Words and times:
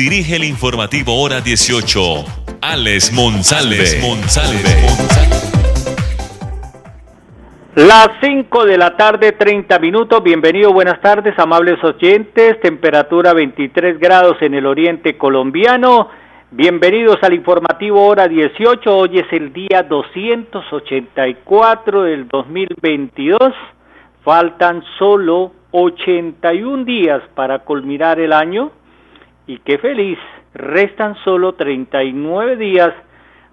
dirige 0.00 0.36
el 0.36 0.44
informativo 0.44 1.20
Hora 1.20 1.42
18, 1.42 2.00
Alex 2.62 3.12
Monsalve. 3.12 3.84
Las 7.74 8.08
5 8.22 8.64
de 8.64 8.78
la 8.78 8.96
tarde, 8.96 9.32
30 9.32 9.78
minutos. 9.78 10.22
Bienvenido, 10.22 10.72
buenas 10.72 11.02
tardes, 11.02 11.38
amables 11.38 11.84
oyentes. 11.84 12.58
Temperatura 12.62 13.34
23 13.34 14.00
grados 14.00 14.38
en 14.40 14.54
el 14.54 14.64
oriente 14.64 15.18
colombiano. 15.18 16.08
Bienvenidos 16.50 17.18
al 17.20 17.34
informativo 17.34 18.06
hora 18.06 18.26
18. 18.26 18.96
Hoy 18.96 19.18
es 19.18 19.30
el 19.32 19.52
día 19.52 19.82
284 19.82 22.04
del 22.04 22.26
2022. 22.26 23.38
Faltan 24.24 24.82
solo 24.98 25.52
81 25.72 26.86
días 26.86 27.20
para 27.34 27.58
culminar 27.58 28.18
el 28.18 28.32
año 28.32 28.79
y 29.50 29.58
qué 29.58 29.78
feliz. 29.78 30.18
Restan 30.54 31.16
solo 31.24 31.54
39 31.54 32.56
días 32.56 32.92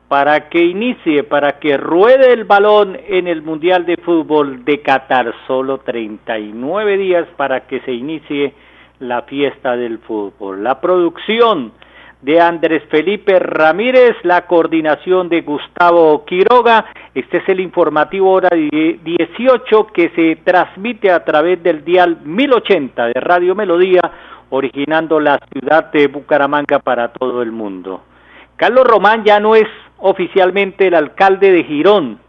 para 0.08 0.48
que 0.50 0.64
inicie, 0.64 1.24
para 1.24 1.60
que 1.60 1.76
ruede 1.76 2.34
el 2.34 2.44
balón 2.46 2.98
en 3.08 3.28
el 3.28 3.42
Mundial 3.42 3.86
de 3.86 3.98
Fútbol 3.98 4.64
de 4.64 4.82
Qatar. 4.82 5.34
Solo 5.48 5.80
39 5.80 6.98
días 6.98 7.28
para 7.36 7.62
que 7.62 7.80
se 7.82 7.94
inicie 7.94 8.54
la 9.00 9.24
fiesta 9.24 9.76
del 9.76 9.98
fútbol. 9.98 10.64
La 10.64 10.80
producción 10.80 11.72
de 12.22 12.42
Andrés 12.42 12.84
Felipe 12.90 13.38
Ramírez, 13.40 14.16
la 14.24 14.48
coordinación 14.48 15.30
de 15.30 15.42
Gustavo 15.42 16.26
Quiroga. 16.26 16.86
Este 17.14 17.38
es 17.38 17.50
el 17.50 17.60
informativo 17.60 18.32
hora 18.32 18.50
18 18.50 19.88
que 19.94 20.10
se 20.16 20.38
transmite 20.44 21.12
a 21.12 21.24
través 21.24 21.62
del 21.62 21.86
dial 21.86 22.18
1080 22.24 23.08
de 23.08 23.20
Radio 23.20 23.54
Melodía, 23.54 24.02
originando 24.50 25.20
la 25.20 25.40
ciudad 25.52 25.92
de 25.92 26.08
Bucaramanga 26.08 26.80
para 26.80 27.10
todo 27.10 27.42
el 27.42 27.52
mundo. 27.52 28.02
Carlos 28.56 28.86
Román 28.86 29.24
ya 29.24 29.40
no 29.40 29.56
es 29.56 29.68
oficialmente 30.00 30.88
el 30.88 30.96
alcalde 30.96 31.52
de 31.52 31.64
Girón. 31.64 32.20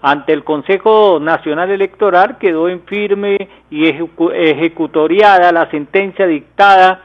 Ante 0.00 0.32
el 0.32 0.44
Consejo 0.44 1.18
Nacional 1.20 1.70
Electoral 1.70 2.38
quedó 2.38 2.68
en 2.68 2.82
firme 2.82 3.36
y 3.70 3.88
ejecutoriada 3.88 5.50
la 5.52 5.70
sentencia 5.70 6.26
dictada 6.26 7.02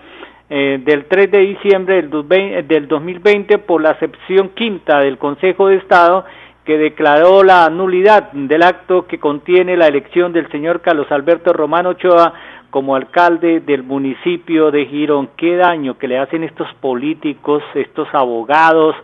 eh, 0.49 0.79
del 0.83 1.05
3 1.05 1.29
de 1.29 1.39
diciembre 1.39 2.01
del 2.01 2.87
2020 2.87 3.59
por 3.59 3.81
la 3.81 3.97
sección 3.99 4.49
quinta 4.49 4.99
del 4.99 5.17
Consejo 5.17 5.67
de 5.67 5.75
Estado 5.75 6.25
que 6.65 6.77
declaró 6.77 7.43
la 7.43 7.69
nulidad 7.69 8.31
del 8.31 8.63
acto 8.63 9.07
que 9.07 9.19
contiene 9.19 9.77
la 9.77 9.87
elección 9.87 10.33
del 10.33 10.49
señor 10.51 10.81
Carlos 10.81 11.11
Alberto 11.11 11.53
Romano 11.53 11.89
Ochoa 11.89 12.33
como 12.69 12.95
alcalde 12.95 13.59
del 13.61 13.83
municipio 13.83 14.71
de 14.71 14.85
Girón. 14.85 15.29
Qué 15.35 15.55
daño 15.55 15.97
que 15.97 16.07
le 16.07 16.19
hacen 16.19 16.43
estos 16.43 16.67
políticos, 16.75 17.63
estos 17.73 18.07
abogados 18.13 18.95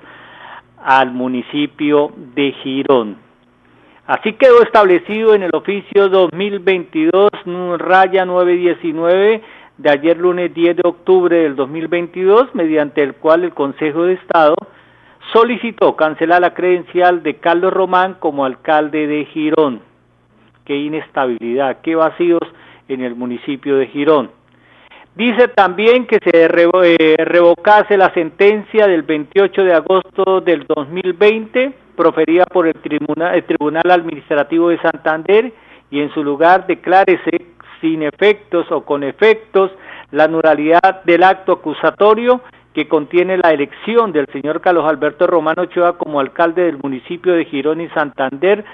al 0.83 1.11
municipio 1.11 2.11
de 2.35 2.51
Girón. 2.63 3.17
Así 4.07 4.33
quedó 4.33 4.61
establecido 4.61 5.33
en 5.33 5.41
el 5.41 5.49
oficio 5.53 6.09
2022 6.09 7.29
raya 7.79 8.25
919 8.25 9.41
de 9.77 9.89
ayer 9.89 10.17
lunes 10.17 10.53
10 10.53 10.77
de 10.77 10.81
octubre 10.85 11.35
del 11.35 11.55
2022, 11.55 12.53
mediante 12.53 13.03
el 13.03 13.15
cual 13.15 13.43
el 13.43 13.53
Consejo 13.53 14.03
de 14.03 14.13
Estado 14.13 14.55
solicitó 15.33 15.95
cancelar 15.95 16.41
la 16.41 16.53
credencial 16.53 17.23
de 17.23 17.35
Carlos 17.35 17.73
Román 17.73 18.15
como 18.19 18.45
alcalde 18.45 19.07
de 19.07 19.25
Girón. 19.25 19.81
Qué 20.63 20.77
inestabilidad, 20.77 21.81
qué 21.81 21.95
vacíos 21.95 22.41
en 22.87 23.01
el 23.01 23.15
municipio 23.15 23.77
de 23.77 23.87
Girón. 23.87 24.31
Dice 25.15 25.47
también 25.47 26.07
que 26.07 26.19
se 26.23 26.43
eh, 26.43 27.15
revocase 27.19 27.97
la 27.97 28.13
sentencia 28.13 28.85
del 28.85 29.03
28 29.03 29.63
de 29.63 29.73
agosto 29.73 30.41
del 30.41 30.65
2020 30.67 31.73
proferida 31.95 32.45
por 32.45 32.67
el 32.67 32.73
Tribunal, 32.73 33.35
el 33.35 33.45
Tribunal 33.45 33.89
Administrativo 33.89 34.69
de 34.69 34.81
Santander 34.81 35.53
y 35.89 36.01
en 36.01 36.13
su 36.13 36.21
lugar 36.21 36.67
declárese 36.67 37.54
sin 37.85 38.01
efectos 38.01 38.65
o 38.71 38.81
con 38.81 39.03
efectos 39.03 39.69
la 40.11 40.27
nulidad 40.27 41.03
del 41.03 41.21
acto 41.21 41.53
acusatorio 41.53 42.41
que 42.73 42.87
contiene 42.87 43.37
la 43.37 43.51
elección 43.51 44.11
del 44.11 44.25
señor 44.33 44.59
Carlos 44.59 44.85
Alberto 44.85 45.27
Romano 45.27 45.61
Ochoa 45.61 45.97
como 45.97 46.19
alcalde 46.19 46.63
del 46.63 46.79
municipio 46.79 47.33
de 47.33 47.45
Girón 47.45 47.79
y 47.79 47.89
Santander 47.89 48.65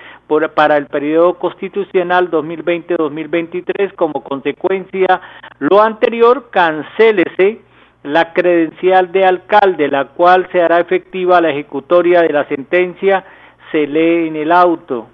para 0.55 0.77
el 0.77 0.85
periodo 0.87 1.33
constitucional 1.33 2.31
2020-2023. 2.31 3.93
Como 3.95 4.23
consecuencia, 4.23 5.21
lo 5.59 5.81
anterior, 5.81 6.49
cancélese 6.49 7.59
la 8.03 8.31
credencial 8.31 9.11
de 9.11 9.25
alcalde, 9.25 9.89
la 9.89 10.05
cual 10.05 10.47
se 10.53 10.61
hará 10.61 10.79
efectiva 10.79 11.41
la 11.41 11.49
ejecutoria 11.49 12.21
de 12.21 12.29
la 12.29 12.47
sentencia, 12.47 13.25
se 13.71 13.85
lee 13.85 14.29
en 14.29 14.37
el 14.37 14.51
auto. 14.53 15.07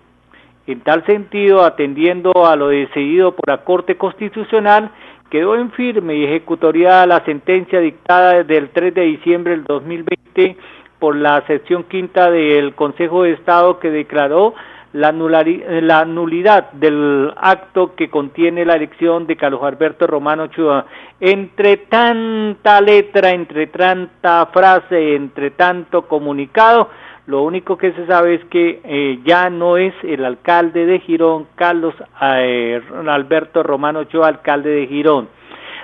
En 0.68 0.82
tal 0.82 1.06
sentido, 1.06 1.64
atendiendo 1.64 2.46
a 2.46 2.58
lo 2.58 2.68
decidido 2.68 3.32
por 3.32 3.48
la 3.48 3.64
Corte 3.64 3.96
Constitucional, 3.96 4.92
quedó 5.30 5.56
en 5.56 5.72
firme 5.72 6.18
y 6.18 6.26
ejecutoriada 6.26 7.08
la 7.08 7.24
sentencia 7.24 7.80
dictada 7.80 8.44
desde 8.44 8.58
el 8.58 8.70
3 8.72 8.94
de 8.94 9.02
diciembre 9.04 9.54
del 9.54 9.64
2020 9.64 10.58
por 11.00 11.16
la 11.16 11.42
sección 11.48 11.84
quinta 11.84 12.30
del 12.30 12.76
Consejo 12.76 13.24
de 13.24 13.32
Estado 13.32 13.80
que 13.80 13.92
declaró 13.92 14.56
la, 14.92 15.14
la, 15.14 16.06
nulidad 16.06 16.72
del 16.74 17.32
acto 17.38 17.96
que 17.96 18.10
contiene 18.10 18.66
la 18.66 18.76
elección 18.76 19.26
de 19.26 19.38
Carlos 19.38 19.64
Alberto 19.64 20.06
Romano 20.06 20.48
Chua. 20.48 20.86
Entre 21.22 21.78
tanta 21.78 22.82
letra, 22.82 23.30
entre 23.32 23.68
tanta 23.68 24.48
frase, 24.48 25.16
entre 25.16 25.52
tanto 25.52 26.08
comunicado, 26.10 26.90
lo 27.28 27.44
único 27.44 27.78
que 27.78 27.92
se 27.92 28.08
sabe 28.08 28.36
es 28.36 28.46
que 28.46 28.80
eh, 28.86 29.20
ya 29.26 29.50
no 29.50 29.76
es 29.76 29.94
el 30.04 30.24
alcalde 30.24 30.86
de 30.86 31.00
Girón, 31.00 31.48
Carlos 31.56 31.94
eh, 32.22 32.82
Alberto 33.06 33.64
Romano 33.64 34.00
Ochoa, 34.00 34.30
alcalde 34.30 34.70
de 34.70 34.88
Girón. 34.88 35.28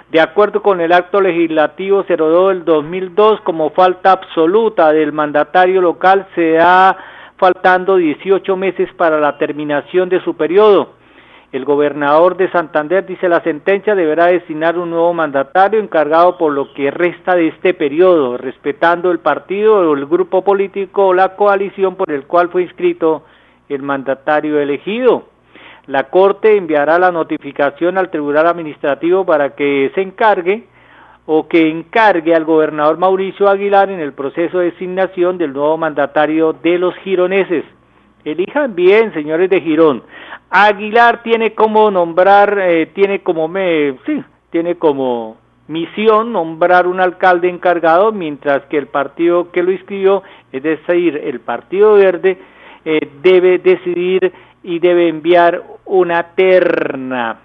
De 0.10 0.22
acuerdo 0.22 0.62
con 0.62 0.80
el 0.80 0.94
acto 0.94 1.20
legislativo 1.20 2.06
02 2.08 2.50
del 2.50 2.64
2002, 2.64 3.42
como 3.42 3.72
falta 3.72 4.14
absoluta 4.14 4.94
del 4.94 5.12
mandatario 5.12 5.82
local, 5.82 6.28
se 6.34 6.54
da 6.54 6.96
faltando 7.36 7.98
18 7.98 8.56
meses 8.56 8.88
para 8.96 9.20
la 9.20 9.38
terminación 9.38 10.08
de 10.08 10.24
su 10.24 10.38
periodo. 10.38 10.94
El 11.54 11.66
gobernador 11.66 12.36
de 12.36 12.50
Santander 12.50 13.06
dice 13.06 13.30
la 13.30 13.44
sentencia 13.44 13.94
deberá 13.94 14.26
designar 14.26 14.76
un 14.76 14.90
nuevo 14.90 15.14
mandatario 15.14 15.80
encargado 15.80 16.36
por 16.36 16.52
lo 16.52 16.74
que 16.74 16.90
resta 16.90 17.36
de 17.36 17.50
este 17.50 17.76
periodo, 17.76 18.38
respetando 18.38 19.12
el 19.12 19.20
partido 19.20 19.76
o 19.76 19.94
el 19.94 20.08
grupo 20.08 20.44
político 20.44 21.06
o 21.06 21.14
la 21.14 21.36
coalición 21.36 21.96
por 21.96 22.12
el 22.12 22.26
cual 22.26 22.50
fue 22.50 22.64
inscrito 22.64 23.22
el 23.70 23.84
mandatario 23.84 24.60
elegido. 24.60 25.26
La 25.86 26.06
Corte 26.06 26.58
enviará 26.58 26.98
la 26.98 27.12
notificación 27.12 28.00
al 28.00 28.10
Tribunal 28.10 28.48
Administrativo 28.48 29.24
para 29.24 29.52
que 29.52 29.92
se 29.94 30.02
encargue 30.02 30.64
o 31.28 31.48
que 31.48 31.70
encargue 31.70 32.34
al 32.34 32.46
gobernador 32.46 32.98
Mauricio 32.98 33.48
Aguilar 33.48 33.92
en 33.92 34.00
el 34.00 34.14
proceso 34.14 34.58
de 34.58 34.72
designación 34.72 35.38
del 35.38 35.54
nuevo 35.54 35.78
mandatario 35.78 36.54
de 36.54 36.80
los 36.80 36.96
gironeses. 37.04 37.64
Elijan 38.26 38.74
bien, 38.74 39.14
señores 39.14 39.50
de 39.50 39.60
Girón. 39.60 40.04
Aguilar 40.50 41.24
tiene 41.24 41.54
como 41.54 41.92
nombrar, 41.92 42.58
eh, 42.60 42.88
tiene 42.94 43.20
como 43.20 43.48
me, 43.48 43.98
sí, 44.06 44.24
tiene 44.50 44.76
como 44.76 45.38
misión 45.68 46.32
nombrar 46.32 46.88
un 46.88 47.02
alcalde 47.02 47.50
encargado, 47.50 48.12
mientras 48.12 48.64
que 48.66 48.78
el 48.78 48.88
partido 48.88 49.52
que 49.52 49.64
lo 49.64 49.72
inscribió, 49.72 50.24
es 50.52 50.64
decir, 50.64 51.20
el 51.24 51.40
Partido 51.42 51.96
Verde, 51.96 52.38
eh, 52.86 53.10
debe 53.22 53.58
decidir 53.60 54.32
y 54.62 54.80
debe 54.80 55.10
enviar 55.10 55.62
una 55.86 56.24
terna. 56.36 57.40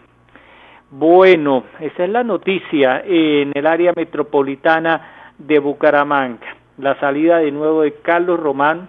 Bueno, 0.90 1.64
esa 1.80 2.04
es 2.04 2.10
la 2.10 2.22
noticia 2.22 3.02
en 3.04 3.52
el 3.54 3.66
área 3.66 3.92
metropolitana 3.96 5.32
de 5.38 5.58
Bucaramanga. 5.58 6.46
La 6.78 6.98
salida 7.00 7.38
de 7.38 7.50
nuevo 7.50 7.82
de 7.82 7.94
Carlos 7.94 8.38
Román 8.38 8.88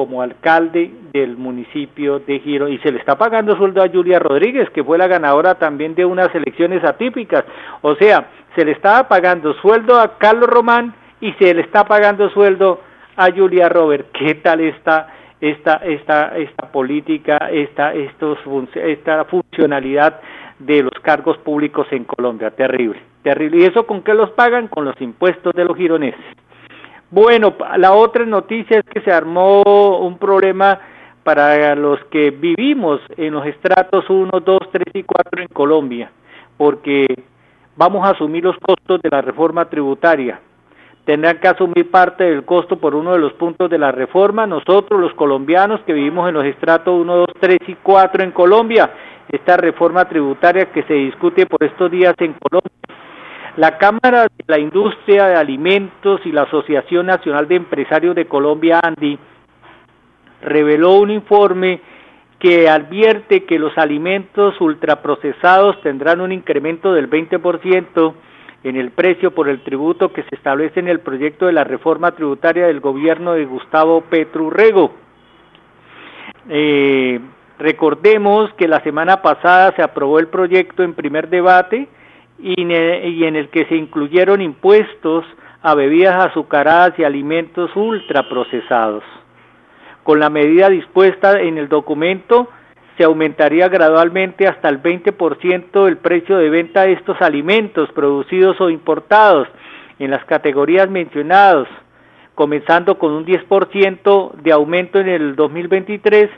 como 0.00 0.22
alcalde 0.22 0.90
del 1.12 1.36
municipio 1.36 2.20
de 2.20 2.38
Giro 2.38 2.70
y 2.70 2.78
se 2.78 2.90
le 2.90 2.98
está 2.98 3.18
pagando 3.18 3.54
sueldo 3.54 3.82
a 3.82 3.88
Julia 3.90 4.18
Rodríguez, 4.18 4.70
que 4.70 4.82
fue 4.82 4.96
la 4.96 5.06
ganadora 5.06 5.56
también 5.56 5.94
de 5.94 6.06
unas 6.06 6.34
elecciones 6.34 6.82
atípicas. 6.84 7.44
O 7.82 7.94
sea, 7.96 8.30
se 8.56 8.64
le 8.64 8.72
estaba 8.72 9.08
pagando 9.08 9.52
sueldo 9.60 10.00
a 10.00 10.16
Carlos 10.16 10.48
Román 10.48 10.94
y 11.20 11.32
se 11.34 11.52
le 11.52 11.60
está 11.60 11.84
pagando 11.84 12.30
sueldo 12.30 12.80
a 13.14 13.30
Julia 13.30 13.68
Robert. 13.68 14.06
¿Qué 14.12 14.36
tal 14.36 14.62
está 14.62 15.08
esta, 15.38 15.74
esta, 15.84 16.34
esta 16.38 16.72
política, 16.72 17.36
esta, 17.52 17.92
estos, 17.92 18.38
esta 18.76 19.26
funcionalidad 19.26 20.18
de 20.60 20.82
los 20.82 20.98
cargos 21.02 21.36
públicos 21.36 21.86
en 21.90 22.04
Colombia? 22.04 22.52
Terrible, 22.52 23.02
terrible. 23.22 23.58
¿Y 23.58 23.64
eso 23.64 23.86
con 23.86 24.00
qué 24.00 24.14
los 24.14 24.30
pagan? 24.30 24.68
Con 24.68 24.86
los 24.86 24.98
impuestos 25.02 25.52
de 25.52 25.66
los 25.66 25.76
gironeses. 25.76 26.24
Bueno, 27.10 27.54
la 27.76 27.92
otra 27.92 28.24
noticia 28.24 28.78
es 28.78 28.84
que 28.84 29.00
se 29.00 29.10
armó 29.10 29.62
un 29.98 30.16
problema 30.16 30.78
para 31.24 31.74
los 31.74 31.98
que 32.04 32.30
vivimos 32.30 33.00
en 33.16 33.34
los 33.34 33.44
estratos 33.46 34.08
1, 34.08 34.30
2, 34.38 34.60
3 34.70 34.84
y 34.94 35.02
4 35.02 35.42
en 35.42 35.48
Colombia, 35.48 36.12
porque 36.56 37.06
vamos 37.76 38.06
a 38.06 38.10
asumir 38.10 38.44
los 38.44 38.56
costos 38.58 39.00
de 39.02 39.10
la 39.10 39.22
reforma 39.22 39.64
tributaria. 39.64 40.40
Tendrán 41.04 41.40
que 41.40 41.48
asumir 41.48 41.90
parte 41.90 42.22
del 42.22 42.44
costo 42.44 42.78
por 42.78 42.94
uno 42.94 43.12
de 43.12 43.18
los 43.18 43.32
puntos 43.32 43.68
de 43.68 43.78
la 43.78 43.90
reforma. 43.90 44.46
Nosotros, 44.46 45.00
los 45.00 45.12
colombianos 45.14 45.80
que 45.80 45.92
vivimos 45.92 46.28
en 46.28 46.34
los 46.34 46.44
estratos 46.44 46.94
1, 46.94 47.16
2, 47.16 47.26
3 47.40 47.58
y 47.66 47.74
4 47.74 48.22
en 48.22 48.30
Colombia, 48.30 48.88
esta 49.28 49.56
reforma 49.56 50.04
tributaria 50.04 50.66
que 50.66 50.84
se 50.84 50.94
discute 50.94 51.46
por 51.46 51.64
estos 51.64 51.90
días 51.90 52.14
en 52.18 52.34
Colombia. 52.34 52.79
La 53.60 53.76
Cámara 53.76 54.22
de 54.22 54.44
la 54.46 54.58
Industria 54.58 55.26
de 55.26 55.36
Alimentos 55.36 56.22
y 56.24 56.32
la 56.32 56.44
Asociación 56.44 57.04
Nacional 57.04 57.46
de 57.46 57.56
Empresarios 57.56 58.16
de 58.16 58.24
Colombia, 58.24 58.80
ANDI, 58.82 59.18
reveló 60.40 60.94
un 60.94 61.10
informe 61.10 61.82
que 62.38 62.70
advierte 62.70 63.44
que 63.44 63.58
los 63.58 63.76
alimentos 63.76 64.58
ultraprocesados 64.62 65.78
tendrán 65.82 66.22
un 66.22 66.32
incremento 66.32 66.94
del 66.94 67.10
20% 67.10 68.14
en 68.64 68.76
el 68.76 68.92
precio 68.92 69.32
por 69.32 69.46
el 69.46 69.62
tributo 69.62 70.10
que 70.10 70.22
se 70.22 70.36
establece 70.36 70.80
en 70.80 70.88
el 70.88 71.00
proyecto 71.00 71.44
de 71.44 71.52
la 71.52 71.64
reforma 71.64 72.12
tributaria 72.12 72.66
del 72.66 72.80
gobierno 72.80 73.34
de 73.34 73.44
Gustavo 73.44 74.00
Petrurrego. 74.08 74.94
Eh, 76.48 77.20
recordemos 77.58 78.54
que 78.54 78.66
la 78.66 78.80
semana 78.80 79.20
pasada 79.20 79.74
se 79.76 79.82
aprobó 79.82 80.18
el 80.18 80.28
proyecto 80.28 80.82
en 80.82 80.94
primer 80.94 81.28
debate 81.28 81.88
y 82.42 83.24
en 83.24 83.36
el 83.36 83.48
que 83.50 83.66
se 83.66 83.76
incluyeron 83.76 84.40
impuestos 84.40 85.24
a 85.62 85.74
bebidas 85.74 86.26
azucaradas 86.26 86.98
y 86.98 87.04
alimentos 87.04 87.70
ultraprocesados. 87.74 89.04
Con 90.02 90.18
la 90.18 90.30
medida 90.30 90.68
dispuesta 90.70 91.40
en 91.40 91.58
el 91.58 91.68
documento, 91.68 92.48
se 92.96 93.04
aumentaría 93.04 93.68
gradualmente 93.68 94.46
hasta 94.46 94.68
el 94.68 94.82
20% 94.82 95.86
el 95.86 95.98
precio 95.98 96.36
de 96.36 96.50
venta 96.50 96.82
de 96.82 96.92
estos 96.92 97.20
alimentos 97.20 97.90
producidos 97.92 98.60
o 98.60 98.70
importados 98.70 99.48
en 99.98 100.10
las 100.10 100.24
categorías 100.24 100.88
mencionadas, 100.90 101.68
comenzando 102.34 102.98
con 102.98 103.12
un 103.12 103.26
10% 103.26 104.32
de 104.32 104.52
aumento 104.52 104.98
en 104.98 105.08
el 105.08 105.36
2023 105.36 106.30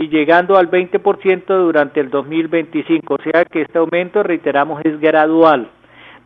y 0.00 0.08
llegando 0.08 0.56
al 0.56 0.70
20% 0.70 1.44
durante 1.46 2.00
el 2.00 2.08
2025. 2.08 3.14
O 3.14 3.22
sea 3.22 3.44
que 3.44 3.60
este 3.62 3.78
aumento, 3.78 4.22
reiteramos, 4.22 4.80
es 4.84 4.98
gradual. 4.98 5.68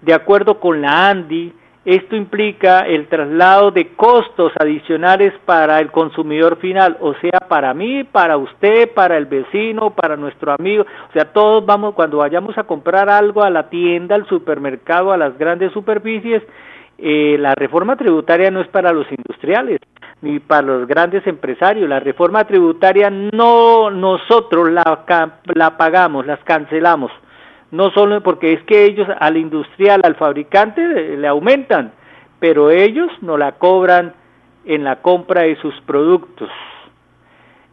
De 0.00 0.14
acuerdo 0.14 0.60
con 0.60 0.80
la 0.80 1.10
ANDI, 1.10 1.52
esto 1.84 2.14
implica 2.14 2.80
el 2.80 3.08
traslado 3.08 3.72
de 3.72 3.88
costos 3.88 4.52
adicionales 4.58 5.34
para 5.44 5.80
el 5.80 5.90
consumidor 5.90 6.56
final, 6.58 6.96
o 7.00 7.14
sea, 7.14 7.40
para 7.48 7.74
mí, 7.74 8.04
para 8.04 8.36
usted, 8.36 8.90
para 8.94 9.18
el 9.18 9.26
vecino, 9.26 9.90
para 9.90 10.16
nuestro 10.16 10.52
amigo. 10.52 10.84
O 11.10 11.12
sea, 11.12 11.32
todos 11.32 11.66
vamos, 11.66 11.94
cuando 11.94 12.18
vayamos 12.18 12.56
a 12.56 12.64
comprar 12.64 13.10
algo 13.10 13.42
a 13.42 13.50
la 13.50 13.68
tienda, 13.70 14.14
al 14.14 14.26
supermercado, 14.28 15.12
a 15.12 15.16
las 15.16 15.36
grandes 15.36 15.72
superficies, 15.72 16.42
eh, 16.96 17.36
la 17.40 17.56
reforma 17.56 17.96
tributaria 17.96 18.52
no 18.52 18.60
es 18.60 18.68
para 18.68 18.92
los 18.92 19.06
industriales 19.10 19.80
ni 20.24 20.40
para 20.40 20.62
los 20.62 20.88
grandes 20.88 21.26
empresarios. 21.26 21.88
La 21.88 22.00
reforma 22.00 22.44
tributaria 22.44 23.10
no 23.10 23.90
nosotros 23.90 24.70
la, 24.72 25.76
pagamos, 25.76 26.26
las 26.26 26.40
cancelamos 26.40 27.12
no 27.70 27.90
solo 27.90 28.22
porque 28.22 28.52
es 28.52 28.62
que 28.64 28.84
ellos 28.84 29.08
al 29.18 29.36
industrial, 29.36 30.00
al 30.04 30.14
fabricante 30.14 31.16
le 31.16 31.26
aumentan, 31.26 31.90
pero 32.38 32.70
ellos 32.70 33.10
no 33.20 33.36
la 33.36 33.52
cobran 33.52 34.14
en 34.64 34.84
la 34.84 35.02
compra 35.02 35.42
de 35.42 35.56
sus 35.56 35.74
productos. 35.80 36.48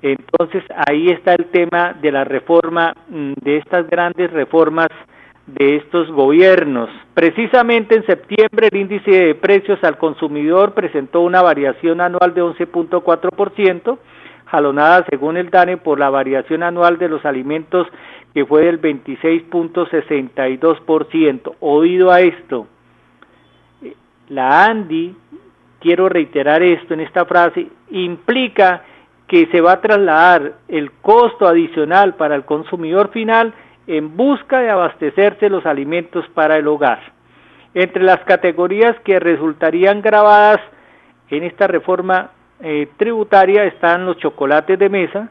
Entonces 0.01 0.63
ahí 0.87 1.09
está 1.09 1.35
el 1.35 1.45
tema 1.51 1.93
de 2.01 2.11
la 2.11 2.23
reforma, 2.23 2.95
mm, 3.09 3.33
de 3.43 3.57
estas 3.57 3.87
grandes 3.87 4.31
reformas 4.31 4.87
de 5.47 5.77
estos 5.77 6.11
gobiernos. 6.11 6.89
Precisamente 7.13 7.95
en 7.95 8.05
septiembre 8.05 8.67
el 8.71 8.77
índice 8.77 9.11
de 9.11 9.35
precios 9.35 9.81
al 9.83 9.97
consumidor 9.97 10.73
presentó 10.73 11.21
una 11.21 11.41
variación 11.41 12.01
anual 12.01 12.33
de 12.33 12.43
11.4%, 12.43 13.97
jalonada 14.45 15.05
según 15.09 15.37
el 15.37 15.49
DANE 15.49 15.77
por 15.77 15.97
la 15.99 16.09
variación 16.09 16.63
anual 16.63 16.97
de 16.97 17.07
los 17.09 17.25
alimentos 17.25 17.87
que 18.33 18.45
fue 18.45 18.65
del 18.65 18.81
26.62%. 18.81 21.55
Oído 21.59 22.11
a 22.11 22.21
esto, 22.21 22.67
la 24.29 24.63
ANDI, 24.65 25.13
quiero 25.79 26.07
reiterar 26.07 26.63
esto 26.63 26.93
en 26.93 27.01
esta 27.01 27.25
frase, 27.25 27.67
implica 27.89 28.83
que 29.27 29.47
se 29.47 29.59
va 29.61 29.73
a 29.73 29.81
trasladar 29.81 30.53
el 30.67 30.91
costo 31.01 31.47
adicional 31.47 32.13
para 32.15 32.35
el 32.35 32.45
consumidor 32.45 33.09
final 33.11 33.53
en 33.91 34.15
busca 34.15 34.61
de 34.61 34.69
abastecerse 34.69 35.49
los 35.49 35.65
alimentos 35.65 36.25
para 36.33 36.55
el 36.55 36.65
hogar. 36.69 37.11
Entre 37.73 38.01
las 38.01 38.19
categorías 38.19 38.97
que 39.03 39.19
resultarían 39.19 40.01
grabadas 40.01 40.61
en 41.29 41.43
esta 41.43 41.67
reforma 41.67 42.31
eh, 42.61 42.87
tributaria 42.95 43.65
están 43.65 44.05
los 44.05 44.17
chocolates 44.17 44.79
de 44.79 44.87
mesa, 44.87 45.29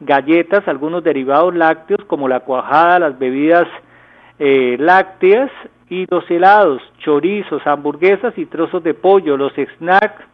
galletas, 0.00 0.66
algunos 0.66 1.04
derivados 1.04 1.54
lácteos 1.54 2.04
como 2.06 2.26
la 2.26 2.40
cuajada, 2.40 2.98
las 2.98 3.16
bebidas 3.16 3.68
eh, 4.40 4.76
lácteas 4.80 5.52
y 5.88 6.04
los 6.10 6.28
helados, 6.28 6.82
chorizos, 6.98 7.64
hamburguesas 7.64 8.36
y 8.36 8.46
trozos 8.46 8.82
de 8.82 8.94
pollo, 8.94 9.36
los 9.36 9.52
snacks, 9.78 10.24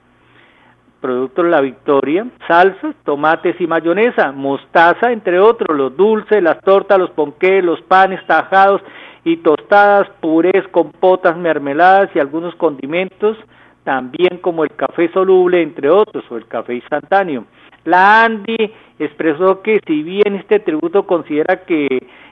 productos 1.06 1.47
la 1.47 1.61
Victoria, 1.61 2.26
salsas, 2.49 2.97
tomates 3.05 3.55
y 3.61 3.67
mayonesa, 3.69 4.32
mostaza, 4.32 5.12
entre 5.12 5.38
otros, 5.38 5.76
los 5.76 5.97
dulces, 5.97 6.43
las 6.43 6.61
tortas, 6.62 6.99
los 6.99 7.11
ponqués, 7.11 7.62
los 7.62 7.81
panes 7.82 8.26
tajados 8.26 8.82
y 9.23 9.37
tostadas, 9.37 10.08
purés, 10.20 10.67
compotas, 10.73 11.37
mermeladas 11.37 12.11
y 12.12 12.19
algunos 12.19 12.56
condimentos, 12.56 13.37
también 13.85 14.38
como 14.41 14.64
el 14.64 14.70
café 14.75 15.08
soluble, 15.13 15.63
entre 15.63 15.89
otros, 15.91 16.25
o 16.29 16.36
el 16.36 16.48
café 16.48 16.75
instantáneo. 16.75 17.44
La 17.84 18.25
ANDI 18.25 18.72
expresó 18.98 19.63
que 19.63 19.79
si 19.86 20.03
bien 20.03 20.34
este 20.34 20.58
tributo 20.58 21.06
considera 21.06 21.63
que 21.67 21.86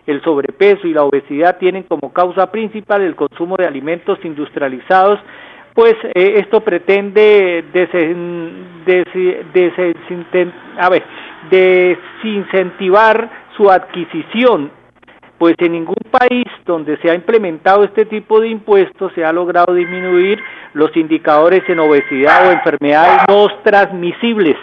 el 0.04 0.20
sobrepeso 0.22 0.88
y 0.88 0.94
la 0.94 1.04
obesidad 1.04 1.58
tienen 1.58 1.84
como 1.84 2.12
causa 2.12 2.50
principal 2.50 3.02
el 3.02 3.14
consumo 3.14 3.54
de 3.56 3.66
alimentos 3.66 4.18
industrializados, 4.24 5.20
pues 5.74 5.94
eh, 6.14 6.36
esto 6.38 6.60
pretende 6.60 7.64
desincentivar 11.50 13.30
su 13.56 13.68
adquisición, 13.70 14.70
pues 15.36 15.56
en 15.58 15.72
ningún 15.72 15.96
país 16.10 16.44
donde 16.64 16.96
se 16.98 17.10
ha 17.10 17.14
implementado 17.14 17.82
este 17.82 18.04
tipo 18.04 18.40
de 18.40 18.48
impuestos 18.48 19.12
se 19.14 19.24
ha 19.24 19.32
logrado 19.32 19.74
disminuir 19.74 20.40
los 20.74 20.96
indicadores 20.96 21.68
en 21.68 21.80
obesidad 21.80 22.48
o 22.48 22.52
enfermedades 22.52 23.22
no 23.28 23.48
transmisibles. 23.64 24.56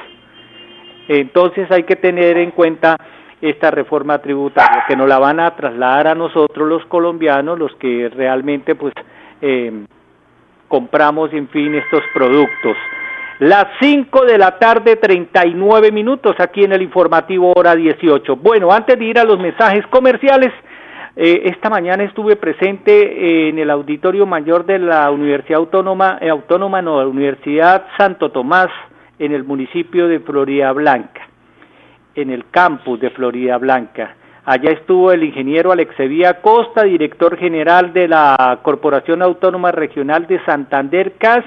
Entonces 1.10 1.70
hay 1.72 1.84
que 1.84 1.98
tener 1.98 2.38
en 2.38 2.52
cuenta 2.52 2.96
esta 3.42 3.70
reforma 3.70 4.20
tributaria, 4.20 4.86
que 4.88 4.96
nos 4.96 5.10
la 5.10 5.20
van 5.20 5.42
a 5.42 5.56
trasladar 5.56 6.08
a 6.08 6.16
nosotros 6.16 6.70
los 6.70 6.86
colombianos, 6.86 7.60
los 7.60 7.76
que 7.76 8.08
realmente 8.10 8.76
pues 8.76 8.94
em, 9.42 9.88
compramos, 10.72 11.34
en 11.34 11.50
fin, 11.50 11.76
estos 11.76 12.02
productos. 12.14 12.78
Las 13.40 13.66
5 13.82 14.26
de 14.26 14.38
la 14.38 14.58
tarde, 14.58 14.96
39 14.96 15.92
minutos 15.92 16.36
aquí 16.40 16.64
en 16.64 16.72
el 16.72 16.82
informativo 16.82 17.52
hora 17.54 17.76
18. 17.76 18.38
Bueno, 18.38 18.72
antes 18.72 18.98
de 18.98 19.04
ir 19.04 19.20
a 19.20 19.26
los 19.26 19.38
mensajes 19.38 19.86
comerciales, 19.88 20.54
eh, 21.18 21.42
esta 21.46 21.70
mañana 21.70 22.04
estuve 22.06 22.38
presente 22.38 23.50
en 23.50 23.60
el 23.60 23.70
auditorio 23.70 24.26
mayor 24.26 24.66
de 24.66 24.80
la 24.80 25.12
Universidad 25.12 25.60
Autónoma, 25.60 26.20
eh, 26.22 26.30
Autónoma, 26.30 26.82
no, 26.82 26.98
Universidad 27.00 27.86
Santo 27.98 28.32
Tomás 28.32 28.70
en 29.20 29.34
el 29.34 29.44
municipio 29.44 30.08
de 30.08 30.22
Florida 30.22 30.72
Blanca, 30.72 31.28
en 32.16 32.30
el 32.30 32.46
campus 32.50 33.02
de 33.02 33.10
Florida 33.10 33.58
Blanca. 33.58 34.16
Allá 34.44 34.72
estuvo 34.72 35.12
el 35.12 35.24
ingeniero 35.24 35.72
Alexevía 35.72 36.42
Costa, 36.42 36.84
director 36.84 37.38
general 37.38 37.94
de 37.94 38.08
la 38.08 38.60
Corporación 38.64 39.22
Autónoma 39.22 39.72
Regional 39.72 40.26
de 40.26 40.44
Santander 40.46 41.14
CAS. 41.20 41.46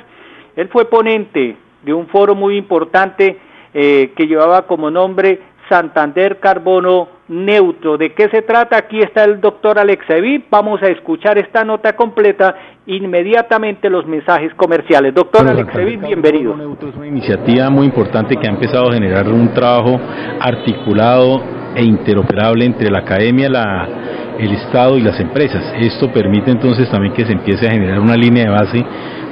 Él 0.54 0.68
fue 0.68 0.84
ponente 0.84 1.56
de 1.82 1.92
un 1.92 2.06
foro 2.06 2.36
muy 2.36 2.56
importante 2.56 3.36
eh, 3.74 4.12
que 4.16 4.28
llevaba 4.28 4.68
como 4.68 4.92
nombre 4.92 5.40
Santander 5.68 6.38
Carbono 6.38 7.08
neutro. 7.26 7.96
¿De 7.98 8.12
qué 8.12 8.28
se 8.28 8.42
trata? 8.42 8.76
Aquí 8.76 9.00
está 9.00 9.24
el 9.24 9.40
doctor 9.40 9.76
Alex 9.76 10.06
Vamos 10.48 10.80
a 10.82 10.86
escuchar 10.86 11.36
esta 11.38 11.64
nota 11.64 11.96
completa 11.96 12.54
inmediatamente 12.86 13.90
los 13.90 14.06
mensajes 14.06 14.54
comerciales. 14.54 15.12
Doctor 15.12 15.48
Alex 15.48 15.72
bienvenido. 16.00 16.56
Neutro 16.56 16.90
es 16.90 16.94
una 16.94 17.08
iniciativa 17.08 17.70
muy 17.70 17.86
importante 17.86 18.36
que 18.36 18.46
ha 18.46 18.52
empezado 18.52 18.90
a 18.90 18.92
generar 18.92 19.26
un 19.26 19.52
trabajo 19.52 19.98
articulado 20.38 21.63
e 21.74 21.84
interoperable 21.84 22.64
entre 22.64 22.90
la 22.90 23.00
academia, 23.00 23.48
la, 23.48 23.88
el 24.38 24.52
Estado 24.52 24.96
y 24.98 25.02
las 25.02 25.18
empresas. 25.20 25.62
Esto 25.78 26.12
permite 26.12 26.50
entonces 26.50 26.90
también 26.90 27.12
que 27.12 27.24
se 27.24 27.32
empiece 27.32 27.66
a 27.66 27.70
generar 27.70 28.00
una 28.00 28.16
línea 28.16 28.44
de 28.44 28.50
base 28.50 28.84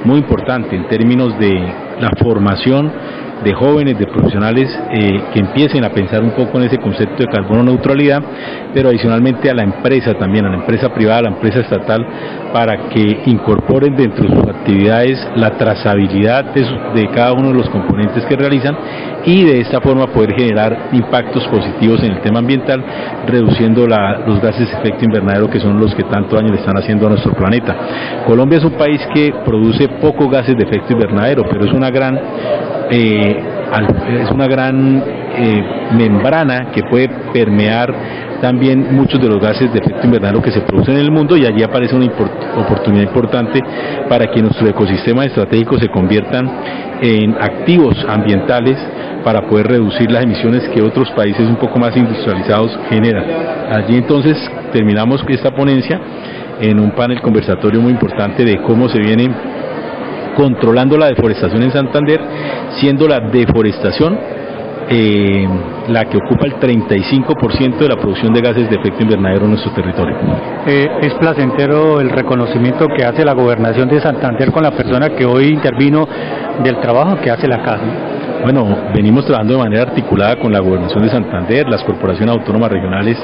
muy 0.05 0.19
importante 0.19 0.75
en 0.75 0.87
términos 0.87 1.37
de 1.39 1.53
la 1.99 2.11
formación 2.21 2.91
de 3.43 3.53
jóvenes, 3.53 3.97
de 3.97 4.07
profesionales 4.07 4.69
eh, 4.91 5.21
que 5.33 5.39
empiecen 5.39 5.83
a 5.83 5.89
pensar 5.89 6.23
un 6.23 6.31
poco 6.31 6.59
en 6.59 6.65
ese 6.67 6.77
concepto 6.77 7.23
de 7.23 7.27
carbono 7.27 7.63
neutralidad, 7.63 8.21
pero 8.73 8.89
adicionalmente 8.89 9.49
a 9.49 9.53
la 9.53 9.63
empresa 9.63 10.13
también, 10.13 10.45
a 10.45 10.49
la 10.49 10.57
empresa 10.57 10.89
privada, 10.89 11.19
a 11.19 11.21
la 11.23 11.29
empresa 11.29 11.59
estatal, 11.59 12.05
para 12.53 12.89
que 12.89 13.21
incorporen 13.25 13.95
dentro 13.95 14.23
de 14.23 14.35
sus 14.35 14.47
actividades 14.47 15.27
la 15.35 15.51
trazabilidad 15.57 16.53
de, 16.53 17.09
cada 17.13 17.33
uno 17.33 17.49
de 17.49 17.55
los 17.55 17.69
componentes 17.69 18.23
que 18.25 18.35
realizan 18.35 18.75
y 19.25 19.43
de 19.45 19.61
esta 19.61 19.81
forma 19.81 20.07
poder 20.07 20.35
generar 20.35 20.89
impactos 20.91 21.47
positivos 21.47 22.03
en 22.03 22.13
el 22.13 22.21
tema 22.21 22.39
ambiental, 22.39 22.83
reduciendo 23.27 23.85
los 23.87 24.41
gases 24.41 24.69
de 24.69 24.77
efecto 24.77 25.05
invernadero 25.05 25.49
que 25.49 25.59
son 25.59 25.79
los 25.79 25.93
que 25.95 26.03
tanto 26.03 26.35
daño 26.35 26.49
le 26.49 26.59
están 26.59 26.77
haciendo 26.77 27.07
a 27.07 27.11
nuestro 27.11 27.33
planeta. 27.33 27.75
Colombia 28.25 28.59
es 28.59 28.65
un 28.65 28.73
país 28.73 29.01
que 29.13 29.33
produce 29.45 29.87
pocos 30.01 30.29
gases 30.29 30.55
de 30.55 30.63
efecto 30.63 30.93
invernadero, 30.93 31.43
pero 31.49 31.65
es 31.65 31.71
una 31.71 31.89
gran 31.89 32.19
eh, 32.91 33.43
es 34.21 34.31
una 34.31 34.47
gran 34.47 35.03
eh, 35.35 35.63
membrana 35.93 36.71
que 36.71 36.83
puede 36.83 37.09
permear 37.31 37.93
también 38.41 38.93
muchos 38.93 39.21
de 39.21 39.27
los 39.27 39.39
gases 39.39 39.71
de 39.71 39.79
efecto 39.79 40.05
invernadero 40.05 40.41
que 40.41 40.51
se 40.51 40.61
producen 40.61 40.95
en 40.95 41.01
el 41.01 41.11
mundo 41.11 41.37
y 41.37 41.45
allí 41.45 41.63
aparece 41.63 41.95
una 41.95 42.05
oportunidad 42.57 43.03
importante 43.03 43.59
para 44.09 44.27
que 44.27 44.41
nuestros 44.41 44.69
ecosistemas 44.69 45.27
estratégicos 45.27 45.79
se 45.79 45.87
conviertan 45.87 46.51
en 47.01 47.35
activos 47.39 47.95
ambientales 48.07 48.77
para 49.23 49.47
poder 49.47 49.67
reducir 49.67 50.11
las 50.11 50.23
emisiones 50.23 50.67
que 50.69 50.81
otros 50.81 51.09
países 51.11 51.47
un 51.47 51.55
poco 51.55 51.79
más 51.79 51.95
industrializados 51.95 52.77
generan. 52.89 53.23
Allí 53.71 53.95
entonces 53.95 54.37
terminamos 54.71 55.23
esta 55.29 55.51
ponencia 55.51 55.99
en 56.59 56.79
un 56.79 56.91
panel 56.91 57.21
conversatorio 57.21 57.81
muy 57.81 57.91
importante 57.91 58.43
de 58.43 58.61
cómo 58.61 58.89
se 58.89 58.99
viene 58.99 59.29
controlando 60.35 60.97
la 60.97 61.07
deforestación 61.07 61.63
en 61.63 61.71
Santander, 61.71 62.19
siendo 62.79 63.07
la 63.07 63.19
deforestación 63.19 64.17
eh, 64.89 65.47
la 65.87 66.05
que 66.05 66.17
ocupa 66.17 66.45
el 66.45 66.59
35% 66.59 67.77
de 67.77 67.89
la 67.89 67.95
producción 67.95 68.33
de 68.33 68.41
gases 68.41 68.69
de 68.69 68.75
efecto 68.75 69.03
invernadero 69.03 69.45
en 69.45 69.51
nuestro 69.51 69.73
territorio. 69.73 70.15
Eh, 70.67 70.89
es 71.01 71.13
placentero 71.15 71.99
el 71.99 72.09
reconocimiento 72.09 72.87
que 72.87 73.03
hace 73.05 73.23
la 73.23 73.33
gobernación 73.33 73.87
de 73.89 74.01
Santander 74.01 74.51
con 74.51 74.63
la 74.63 74.71
persona 74.71 75.09
que 75.09 75.25
hoy 75.25 75.47
intervino 75.47 76.07
del 76.63 76.79
trabajo 76.79 77.19
que 77.21 77.31
hace 77.31 77.47
la 77.47 77.61
casa. 77.61 78.12
Bueno, 78.43 78.91
venimos 78.93 79.23
trabajando 79.23 79.53
de 79.53 79.59
manera 79.59 79.83
articulada 79.83 80.35
con 80.35 80.51
la 80.51 80.59
Gobernación 80.59 81.01
de 81.01 81.09
Santander, 81.09 81.65
las 81.69 81.81
corporaciones 81.85 82.35
autónomas 82.35 82.69
regionales. 82.69 83.17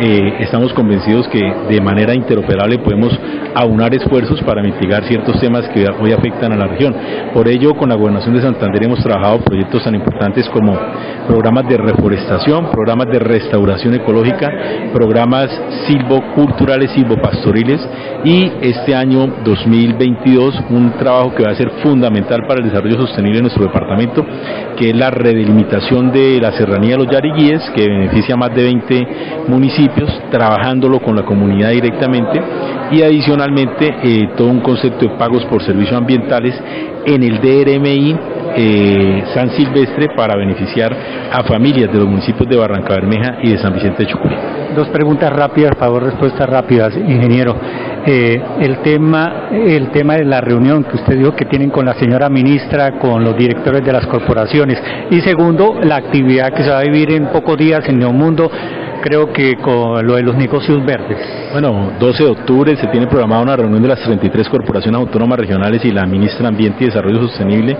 Eh, 0.00 0.36
estamos 0.40 0.72
convencidos 0.72 1.28
que 1.28 1.38
de 1.68 1.80
manera 1.82 2.14
interoperable 2.14 2.78
podemos 2.78 3.12
aunar 3.54 3.94
esfuerzos 3.94 4.40
para 4.40 4.62
mitigar 4.62 5.04
ciertos 5.04 5.38
temas 5.38 5.68
que 5.68 5.84
hoy 6.00 6.12
afectan 6.12 6.52
a 6.52 6.56
la 6.56 6.66
región. 6.66 6.96
Por 7.34 7.46
ello, 7.46 7.74
con 7.74 7.90
la 7.90 7.94
Gobernación 7.94 8.34
de 8.34 8.40
Santander 8.40 8.84
hemos 8.84 9.00
trabajado 9.00 9.40
proyectos 9.40 9.84
tan 9.84 9.94
importantes 9.94 10.48
como 10.48 10.72
programas 11.28 11.68
de 11.68 11.76
reforestación, 11.76 12.70
programas 12.70 13.08
de 13.08 13.18
restauración 13.18 13.92
ecológica, 13.92 14.50
programas 14.94 15.50
silvoculturales, 15.86 16.90
silvopastoriles 16.92 17.86
y 18.24 18.50
este 18.62 18.94
año 18.94 19.26
2022 19.44 20.64
un 20.70 20.92
trabajo 20.92 21.34
que 21.34 21.44
va 21.44 21.50
a 21.50 21.54
ser 21.54 21.70
fundamental 21.82 22.40
para 22.48 22.62
el 22.62 22.70
desarrollo 22.70 22.96
sostenible 22.96 23.36
de 23.36 23.42
nuestro 23.42 23.64
departamento 23.64 24.24
que 24.76 24.90
es 24.90 24.96
la 24.96 25.10
redelimitación 25.10 26.12
de 26.12 26.40
la 26.40 26.52
serranía 26.52 26.96
de 26.96 27.04
los 27.04 27.12
Yariguíes, 27.12 27.62
que 27.74 27.88
beneficia 27.88 28.34
a 28.34 28.38
más 28.38 28.54
de 28.54 28.62
20 28.62 29.06
municipios, 29.48 30.10
trabajándolo 30.30 31.00
con 31.00 31.16
la 31.16 31.22
comunidad 31.22 31.70
directamente, 31.70 32.40
y 32.90 33.02
adicionalmente 33.02 33.94
eh, 34.02 34.28
todo 34.36 34.48
un 34.48 34.60
concepto 34.60 35.06
de 35.06 35.16
pagos 35.16 35.44
por 35.46 35.62
servicios 35.62 35.96
ambientales 35.96 36.54
en 37.06 37.22
el 37.22 37.40
DRMI 37.40 38.16
eh, 38.56 39.24
San 39.34 39.50
Silvestre 39.50 40.10
para 40.16 40.36
beneficiar 40.36 40.94
a 41.32 41.42
familias 41.42 41.90
de 41.92 41.98
los 41.98 42.06
municipios 42.06 42.48
de 42.48 42.56
Barranca 42.56 42.94
Bermeja 42.94 43.38
y 43.42 43.50
de 43.50 43.58
San 43.58 43.74
Vicente 43.74 44.04
de 44.04 44.10
Chucurí. 44.10 44.36
Dos 44.76 44.88
preguntas 44.88 45.32
rápidas, 45.32 45.72
favor, 45.76 46.04
respuestas 46.04 46.48
rápidas, 46.48 46.96
ingeniero. 46.96 47.56
Eh, 48.06 48.42
el 48.60 48.82
tema 48.82 49.48
el 49.50 49.90
tema 49.90 50.16
de 50.16 50.24
la 50.24 50.40
reunión 50.40 50.84
que 50.84 50.96
usted 50.96 51.16
dijo 51.16 51.34
que 51.34 51.46
tienen 51.46 51.70
con 51.70 51.86
la 51.86 51.94
señora 51.94 52.28
ministra, 52.28 52.98
con 52.98 53.24
los 53.24 53.36
directores 53.36 53.84
de 53.84 53.92
las 53.92 54.06
corporaciones. 54.06 54.78
Y 55.10 55.20
segundo, 55.20 55.78
la 55.82 55.96
actividad 55.96 56.52
que 56.52 56.64
se 56.64 56.70
va 56.70 56.80
a 56.80 56.82
vivir 56.82 57.12
en 57.12 57.28
pocos 57.28 57.56
días 57.56 57.88
en 57.88 57.98
Neomundo 57.98 58.50
creo 59.04 59.30
que 59.34 59.56
con 59.56 60.06
lo 60.06 60.14
de 60.14 60.22
los 60.22 60.34
negocios 60.34 60.82
verdes. 60.82 61.18
Bueno, 61.52 61.92
12 62.00 62.24
de 62.24 62.30
octubre 62.30 62.74
se 62.74 62.86
tiene 62.86 63.06
programada 63.06 63.42
una 63.42 63.54
reunión 63.54 63.82
de 63.82 63.88
las 63.88 64.00
33 64.00 64.48
corporaciones 64.48 64.98
autónomas 64.98 65.38
regionales 65.38 65.84
y 65.84 65.90
la 65.90 66.06
ministra 66.06 66.40
de 66.40 66.48
Ambiente 66.48 66.84
y 66.84 66.86
Desarrollo 66.86 67.20
Sostenible 67.28 67.76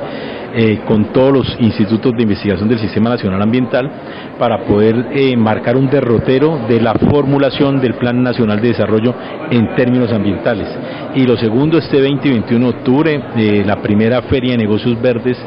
eh, 0.54 0.83
con 0.87 1.07
todos 1.14 1.33
los 1.33 1.57
institutos 1.61 2.12
de 2.12 2.25
investigación 2.25 2.69
del 2.69 2.78
Sistema 2.78 3.09
Nacional 3.09 3.40
Ambiental 3.40 3.90
para 4.38 4.66
poder 4.66 5.07
eh, 5.12 5.35
marcar 5.35 5.78
un 5.78 5.88
derrotero 5.88 6.61
de 6.69 6.78
la 6.78 6.93
formulación 6.93 7.81
del 7.81 7.95
Plan 7.95 8.23
Nacional 8.23 8.61
de 8.61 8.69
Desarrollo 8.69 9.14
en 9.50 9.75
términos 9.76 10.12
ambientales. 10.12 10.69
Y 11.14 11.25
lo 11.25 11.38
segundo, 11.38 11.78
este 11.78 12.02
20 12.02 12.28
y 12.28 12.33
21 12.33 12.66
de 12.66 12.76
octubre, 12.76 13.23
eh, 13.35 13.62
la 13.64 13.81
primera 13.81 14.21
Feria 14.23 14.52
de 14.52 14.59
Negocios 14.59 15.00
Verdes 15.00 15.38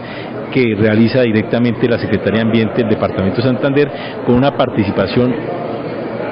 que 0.52 0.76
realiza 0.76 1.22
directamente 1.22 1.88
la 1.88 2.00
Secretaría 2.00 2.40
de 2.40 2.48
Ambiente 2.48 2.78
del 2.78 2.90
Departamento 2.90 3.38
de 3.38 3.44
Santander 3.44 3.92
con 4.26 4.36
una 4.36 4.58
participación 4.58 5.36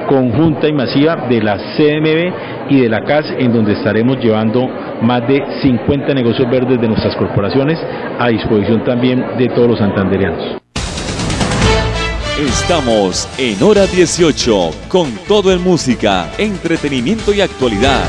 conjunta 0.07 0.67
y 0.67 0.73
masiva 0.73 1.27
de 1.27 1.41
la 1.41 1.57
CMB 1.57 2.69
y 2.71 2.81
de 2.81 2.89
la 2.89 3.03
CAS, 3.03 3.25
en 3.37 3.53
donde 3.53 3.73
estaremos 3.73 4.17
llevando 4.17 4.67
más 5.01 5.27
de 5.27 5.41
50 5.61 6.13
negocios 6.13 6.49
verdes 6.49 6.79
de 6.79 6.87
nuestras 6.87 7.15
corporaciones 7.15 7.79
a 8.19 8.29
disposición 8.29 8.83
también 8.83 9.23
de 9.37 9.47
todos 9.49 9.69
los 9.69 9.79
santanderianos. 9.79 10.61
Estamos 12.39 13.29
en 13.37 13.63
hora 13.63 13.85
18 13.85 14.71
con 14.89 15.09
todo 15.27 15.53
en 15.53 15.63
música, 15.63 16.29
entretenimiento 16.37 17.33
y 17.33 17.41
actualidad. 17.41 18.03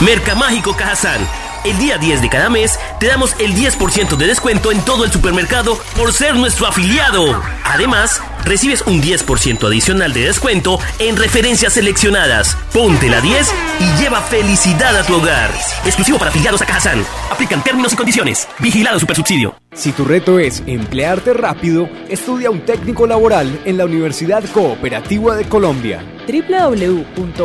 Mercamágico 0.00 0.74
Cajazán 0.76 1.20
el 1.64 1.78
día 1.78 1.96
10 1.96 2.22
de 2.22 2.28
cada 2.28 2.50
mes 2.50 2.78
te 2.98 3.06
damos 3.06 3.36
el 3.38 3.54
10% 3.54 4.16
de 4.16 4.26
descuento 4.26 4.72
en 4.72 4.84
todo 4.84 5.04
el 5.04 5.12
supermercado 5.12 5.78
por 5.96 6.12
ser 6.12 6.34
nuestro 6.34 6.66
afiliado. 6.66 7.40
Además, 7.64 8.20
recibes 8.44 8.82
un 8.86 9.02
10% 9.02 9.66
adicional 9.66 10.12
de 10.12 10.26
descuento 10.26 10.78
en 10.98 11.16
referencias 11.16 11.74
seleccionadas. 11.74 12.56
Ponte 12.72 13.08
la 13.08 13.20
10 13.20 13.54
y 13.80 14.02
lleva 14.02 14.20
felicidad 14.22 14.96
a 14.96 15.04
tu 15.04 15.16
hogar. 15.16 15.50
Exclusivo 15.84 16.18
para 16.18 16.30
afiliados 16.30 16.62
a 16.62 16.66
Cajazán. 16.66 17.04
Aplican 17.30 17.62
términos 17.62 17.92
y 17.92 17.96
condiciones. 17.96 18.48
Vigilado 18.58 18.98
Supersubsidio. 18.98 19.61
Si 19.74 19.90
tu 19.92 20.04
reto 20.04 20.38
es 20.38 20.62
emplearte 20.66 21.32
rápido, 21.32 21.88
estudia 22.10 22.50
un 22.50 22.60
técnico 22.60 23.06
laboral 23.06 23.58
en 23.64 23.78
la 23.78 23.86
Universidad 23.86 24.44
Cooperativa 24.52 25.34
de 25.34 25.48
Colombia 25.48 26.04
www.ucc.edu.co. 26.26 27.42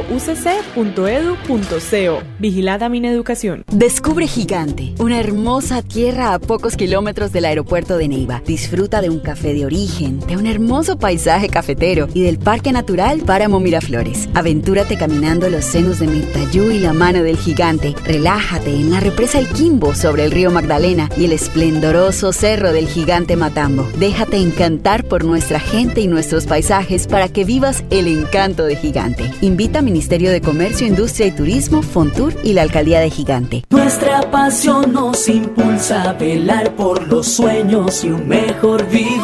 Vigilada 2.40 2.90
Mineducación. 2.90 3.64
Descubre 3.72 4.28
Gigante, 4.28 4.94
una 5.00 5.20
hermosa 5.20 5.82
tierra 5.82 6.34
a 6.34 6.40
pocos 6.40 6.76
kilómetros 6.76 7.32
del 7.32 7.46
aeropuerto 7.46 7.98
de 7.98 8.08
Neiva. 8.08 8.44
Disfruta 8.46 9.02
de 9.02 9.10
un 9.10 9.20
café 9.20 9.56
de 9.56 9.66
origen, 9.66 10.20
de 10.22 10.38
un 10.38 10.46
hermoso 10.46 11.00
paisaje 11.00 11.50
cafetero 11.50 12.08
y 12.14 12.22
del 12.24 12.38
Parque 12.38 12.72
Natural 12.72 13.20
Páramo 13.22 13.60
Miraflores. 13.60 14.30
Aventúrate 14.36 14.96
caminando 14.98 15.50
los 15.50 15.66
senos 15.66 15.98
de 16.00 16.08
Mirtayú 16.08 16.72
y 16.72 16.80
la 16.80 16.94
mano 16.94 17.24
del 17.24 17.38
gigante. 17.38 17.96
Relájate 18.06 18.76
en 18.76 18.92
la 18.92 19.00
represa 19.00 19.40
El 19.40 19.48
Quimbo 19.48 19.96
sobre 19.96 20.26
el 20.26 20.32
río 20.32 20.52
Magdalena 20.52 21.10
y 21.18 21.26
el 21.26 21.32
esplendoroso 21.34 22.17
cerro 22.18 22.72
del 22.72 22.88
gigante 22.88 23.36
Matambo. 23.36 23.88
Déjate 24.00 24.38
encantar 24.38 25.04
por 25.04 25.24
nuestra 25.24 25.60
gente 25.60 26.02
y 26.02 26.08
nuestros 26.08 26.48
paisajes 26.48 27.06
para 27.06 27.30
que 27.30 27.44
vivas 27.44 27.84
el 27.92 28.08
encanto 28.08 28.64
de 28.64 28.76
Gigante. 28.76 29.32
Invita 29.42 29.84
Ministerio 29.84 30.32
de 30.32 30.42
Comercio, 30.42 30.88
Industria 30.88 31.28
y 31.28 31.32
Turismo, 31.32 31.84
Fontur 31.84 32.34
y 32.44 32.54
la 32.54 32.64
Alcaldía 32.64 33.00
de 33.02 33.12
Gigante. 33.12 33.64
Nuestra 33.70 34.22
pasión 34.32 34.94
nos 34.94 35.30
impulsa 35.30 36.10
a 36.10 36.14
velar 36.14 36.76
por 36.76 37.08
los 37.08 37.28
sueños 37.28 38.04
y 38.04 38.10
un 38.10 38.28
mejor 38.28 38.88
vivir. 38.90 39.22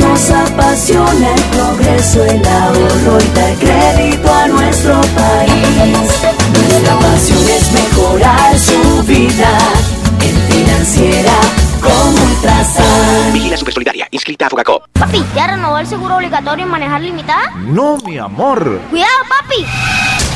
Nos 0.00 0.30
apasiona 0.30 1.34
el 1.34 1.42
progreso, 1.42 2.24
el 2.24 2.46
ahorro 2.46 3.18
y 3.18 3.36
dar 3.36 3.54
crédito 3.56 4.32
a 4.32 4.46
nuestro 4.46 5.00
país. 5.16 5.96
Nuestra 6.52 6.98
pasión 7.00 7.44
es 7.48 7.72
mejorar 7.72 8.58
su 8.58 9.02
vida 9.04 9.99
financiera 10.50 11.32
como 11.80 12.24
Ultrasan. 12.24 13.32
Vigila 13.32 13.56
Super 13.56 13.74
Solidaria 13.74 14.08
inscrita 14.10 14.46
a 14.46 14.50
Fugacop. 14.50 14.82
Papi, 14.92 15.24
¿ya 15.34 15.46
renovó 15.46 15.78
el 15.78 15.86
seguro 15.86 16.16
obligatorio 16.16 16.64
en 16.64 16.70
manejar 16.70 17.00
limitada? 17.00 17.50
No, 17.56 17.96
mi 18.04 18.18
amor. 18.18 18.80
Cuidado, 18.90 19.10
papi. 19.28 19.64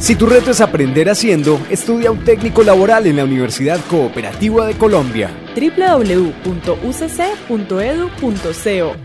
Si 0.00 0.16
tu 0.16 0.24
reto 0.24 0.50
es 0.50 0.62
aprender 0.62 1.10
haciendo, 1.10 1.60
estudia 1.68 2.10
un 2.10 2.24
técnico 2.24 2.62
laboral 2.62 3.06
en 3.06 3.16
la 3.16 3.24
Universidad 3.24 3.78
Cooperativa 3.90 4.66
de 4.66 4.72
Colombia. 4.72 5.30
www.ucc.edu.co 5.54 6.56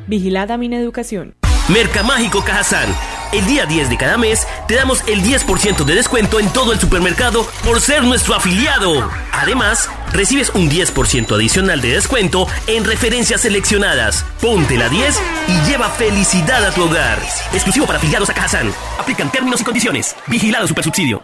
Vigilada 0.08 0.58
Mineducación. 0.58 1.45
Mercamágico 1.68 2.44
Cajazán. 2.44 2.96
El 3.32 3.46
día 3.48 3.66
10 3.66 3.90
de 3.90 3.98
cada 3.98 4.18
mes 4.18 4.48
te 4.68 4.76
damos 4.76 5.04
el 5.08 5.24
10% 5.24 5.84
de 5.84 5.96
descuento 5.96 6.40
en 6.40 6.48
todo 6.54 6.72
el 6.72 6.80
supermercado 6.80 7.48
por 7.64 7.82
ser 7.82 8.04
nuestro 8.04 8.36
afiliado. 8.36 9.10
Además, 9.32 9.90
recibes 10.12 10.52
un 10.52 10.70
10% 10.70 11.34
adicional 11.34 11.82
de 11.82 11.90
descuento 11.90 12.48
en 12.68 12.86
referencias 12.86 13.42
seleccionadas. 13.42 14.24
Ponte 14.40 14.78
la 14.78 14.90
10 14.90 15.20
y 15.48 15.70
lleva 15.70 15.90
felicidad 15.90 16.64
a 16.64 16.72
tu 16.72 16.84
hogar. 16.84 17.20
Exclusivo 17.52 17.88
para 17.88 17.98
afiliados 17.98 18.30
a 18.30 18.34
Cajazán. 18.34 18.72
Aplican 19.00 19.32
términos 19.32 19.62
y 19.62 19.64
condiciones. 19.64 20.16
Vigilado 20.28 20.68
Supersubsidio. 20.68 21.24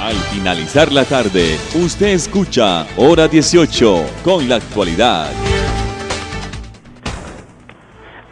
Al 0.00 0.16
finalizar 0.32 0.90
la 0.90 1.04
tarde, 1.04 1.58
usted 1.74 2.08
escucha 2.08 2.86
Hora 2.96 3.28
18 3.28 4.06
con 4.24 4.48
la 4.48 4.56
actualidad. 4.56 5.30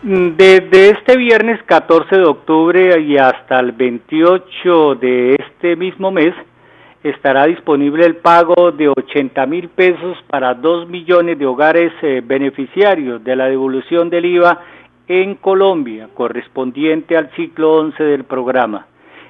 Desde 0.09 0.91
este 0.91 1.17
viernes 1.17 1.61
14 1.65 2.19
de 2.19 2.25
octubre 2.25 3.01
y 3.01 3.19
hasta 3.19 3.59
el 3.59 3.73
28 3.73 4.95
de 4.95 5.35
este 5.35 5.75
mismo 5.75 6.13
mes 6.13 6.33
estará 7.03 7.47
disponible 7.47 8.07
el 8.07 8.15
pago 8.15 8.71
de 8.71 8.89
80 8.89 9.45
mil 9.47 9.69
pesos 9.69 10.17
para 10.29 10.55
2 10.55 10.89
millones 10.89 11.37
de 11.41 11.47
hogares 11.47 11.93
eh, 12.03 12.23
beneficiarios 12.25 13.25
de 13.25 13.35
la 13.35 13.47
devolución 13.47 14.09
del 14.09 14.27
IVA 14.27 14.61
en 15.09 15.35
Colombia, 15.35 16.09
correspondiente 16.15 17.17
al 17.17 17.33
ciclo 17.33 17.73
11 17.73 18.01
del 18.05 18.23
programa. 18.23 18.87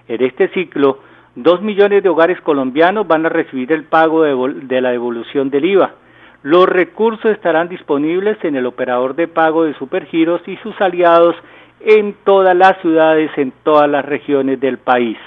En 0.08 0.22
este 0.22 0.48
ciclo, 0.48 0.98
2 1.36 1.62
millones 1.62 2.02
de 2.02 2.10
hogares 2.10 2.38
colombianos 2.42 3.08
van 3.08 3.24
a 3.24 3.30
recibir 3.30 3.72
el 3.72 3.84
pago 3.84 4.24
de, 4.24 4.66
de 4.66 4.80
la 4.82 4.90
devolución 4.90 5.48
del 5.48 5.64
IVA. 5.64 5.94
Los 6.46 6.66
recursos 6.68 7.32
estarán 7.32 7.68
disponibles 7.68 8.38
en 8.44 8.54
el 8.54 8.66
operador 8.66 9.16
de 9.16 9.26
pago 9.26 9.64
de 9.64 9.74
Supergiros 9.74 10.40
y 10.46 10.56
sus 10.58 10.80
aliados 10.80 11.34
en 11.80 12.14
todas 12.22 12.56
las 12.56 12.80
ciudades, 12.82 13.32
en 13.36 13.52
todas 13.64 13.90
las 13.90 14.04
regiones 14.04 14.60
del 14.60 14.78
país. 14.78 15.18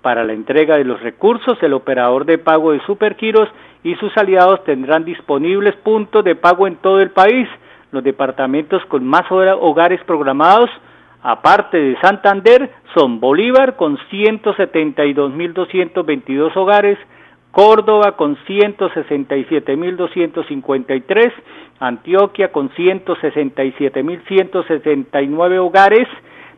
Para 0.00 0.22
la 0.22 0.32
entrega 0.32 0.76
de 0.76 0.84
los 0.84 1.02
recursos, 1.02 1.60
el 1.60 1.72
operador 1.72 2.24
de 2.24 2.38
pago 2.38 2.70
de 2.70 2.78
Supergiros 2.86 3.48
y 3.82 3.96
sus 3.96 4.16
aliados 4.16 4.62
tendrán 4.62 5.04
disponibles 5.04 5.74
puntos 5.74 6.22
de 6.22 6.36
pago 6.36 6.68
en 6.68 6.76
todo 6.76 7.00
el 7.00 7.10
país. 7.10 7.48
Los 7.90 8.04
departamentos 8.04 8.80
con 8.86 9.04
más 9.04 9.24
hogares 9.28 10.00
programados, 10.04 10.70
aparte 11.20 11.78
de 11.78 11.98
Santander, 12.00 12.70
son 12.94 13.18
Bolívar 13.18 13.74
con 13.74 13.98
172.222 14.08 16.56
hogares, 16.56 16.96
Córdoba 17.52 18.16
con 18.16 18.36
167.253, 18.46 21.32
Antioquia 21.80 22.52
con 22.52 22.70
167.169 22.70 25.58
hogares, 25.58 26.08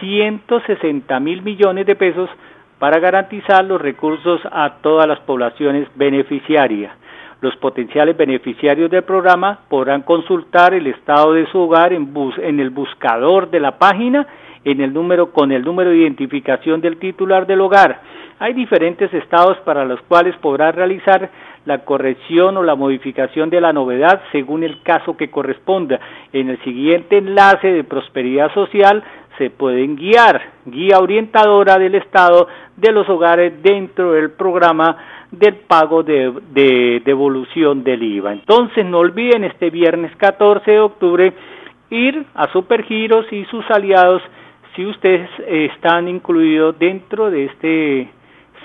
160 0.00 1.20
mil 1.20 1.42
millones 1.42 1.86
de 1.86 1.96
pesos 1.96 2.30
para 2.78 2.98
garantizar 3.00 3.64
los 3.64 3.80
recursos 3.80 4.40
a 4.50 4.76
todas 4.80 5.06
las 5.06 5.20
poblaciones 5.20 5.88
beneficiarias. 5.96 6.92
Los 7.40 7.56
potenciales 7.56 8.16
beneficiarios 8.16 8.90
del 8.90 9.02
programa 9.02 9.60
podrán 9.68 10.02
consultar 10.02 10.74
el 10.74 10.86
estado 10.86 11.32
de 11.32 11.46
su 11.46 11.58
hogar 11.58 11.92
en, 11.92 12.12
bus, 12.12 12.36
en 12.38 12.60
el 12.60 12.70
buscador 12.70 13.50
de 13.50 13.60
la 13.60 13.78
página 13.78 14.26
en 14.64 14.80
el 14.80 14.92
número 14.92 15.32
con 15.32 15.52
el 15.52 15.64
número 15.64 15.90
de 15.90 15.98
identificación 15.98 16.80
del 16.80 16.98
titular 16.98 17.46
del 17.46 17.60
hogar. 17.60 18.00
Hay 18.38 18.54
diferentes 18.54 19.12
estados 19.12 19.58
para 19.64 19.84
los 19.84 20.00
cuales 20.02 20.34
podrá 20.36 20.72
realizar 20.72 21.30
la 21.66 21.84
corrección 21.84 22.56
o 22.56 22.62
la 22.62 22.74
modificación 22.74 23.50
de 23.50 23.60
la 23.60 23.72
novedad 23.72 24.22
según 24.32 24.64
el 24.64 24.82
caso 24.82 25.16
que 25.16 25.30
corresponda. 25.30 26.00
En 26.32 26.48
el 26.48 26.58
siguiente 26.64 27.18
enlace 27.18 27.68
de 27.68 27.84
prosperidad 27.84 28.52
social 28.54 29.04
se 29.36 29.50
pueden 29.50 29.96
guiar, 29.96 30.40
guía 30.64 30.98
orientadora 30.98 31.78
del 31.78 31.94
estado 31.94 32.48
de 32.76 32.92
los 32.92 33.08
hogares 33.08 33.62
dentro 33.62 34.12
del 34.12 34.30
programa 34.30 34.96
del 35.30 35.56
pago 35.56 36.02
de, 36.02 36.32
de 36.52 37.02
devolución 37.04 37.84
del 37.84 38.02
IVA. 38.02 38.32
Entonces 38.32 38.84
no 38.84 38.98
olviden 38.98 39.44
este 39.44 39.70
viernes 39.70 40.14
14 40.16 40.70
de 40.70 40.80
octubre 40.80 41.32
ir 41.90 42.24
a 42.34 42.50
Supergiros 42.52 43.30
y 43.32 43.44
sus 43.46 43.68
aliados 43.70 44.22
si 44.74 44.86
ustedes 44.86 45.28
están 45.46 46.08
incluidos 46.08 46.78
dentro 46.78 47.30
de 47.30 47.46
este 47.46 48.10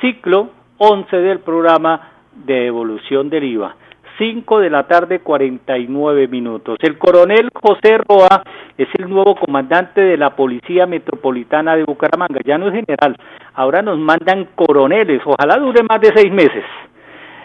ciclo 0.01 0.49
11 0.77 1.15
del 1.17 1.39
programa 1.39 2.11
de 2.33 2.61
devolución 2.61 3.29
del 3.29 3.43
IVA. 3.45 3.75
5 4.17 4.59
de 4.59 4.69
la 4.69 4.87
tarde 4.87 5.19
49 5.19 6.27
minutos. 6.27 6.77
El 6.81 6.97
coronel 6.97 7.49
José 7.53 7.97
Roa 7.97 8.43
es 8.77 8.87
el 8.97 9.09
nuevo 9.09 9.35
comandante 9.35 10.01
de 10.01 10.17
la 10.17 10.35
Policía 10.35 10.85
Metropolitana 10.85 11.75
de 11.75 11.83
Bucaramanga. 11.83 12.39
Ya 12.45 12.57
no 12.57 12.67
es 12.67 12.73
general, 12.73 13.17
ahora 13.53 13.81
nos 13.81 13.97
mandan 13.97 14.49
coroneles. 14.55 15.21
Ojalá 15.25 15.57
dure 15.57 15.83
más 15.83 15.99
de 15.99 16.11
seis 16.15 16.31
meses. 16.31 16.63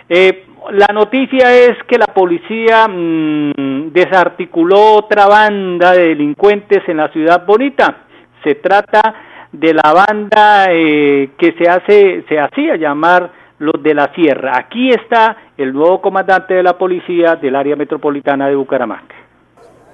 Eh, 0.09 0.45
la 0.73 0.89
noticia 0.93 1.55
es 1.57 1.83
que 1.89 1.99
la 1.99 2.07
policía 2.07 2.87
mmm, 2.87 3.93
desarticuló 3.93 4.97
otra 4.97 5.27
banda 5.27 5.93
de 5.93 6.09
delincuentes 6.09 6.83
en 6.89 6.99
la 6.99 7.09
ciudad 7.09 7.45
bonita. 7.47 8.07
Se 8.45 8.57
trata 8.57 9.15
de 9.53 9.75
la 9.75 9.93
banda 9.93 10.67
eh, 10.71 11.31
que 11.39 11.53
se 11.53 11.69
hace, 11.69 12.25
se 12.29 12.39
hacía 12.39 12.77
llamar 12.77 13.33
los 13.59 13.83
de 13.83 13.95
la 13.95 14.13
Sierra. 14.15 14.57
Aquí 14.57 14.91
está 14.91 15.37
el 15.57 15.73
nuevo 15.73 16.01
comandante 16.01 16.55
de 16.55 16.63
la 16.63 16.79
policía 16.79 17.37
del 17.37 17.57
área 17.57 17.77
metropolitana 17.77 18.49
de 18.49 18.55
Bucaramanga. 18.55 19.15